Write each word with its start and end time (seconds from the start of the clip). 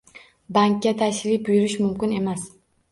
Bankga 0.57 0.95
tashrif 1.03 1.47
buyurish 1.51 1.81
mumkin 1.87 2.19
emas 2.23 2.53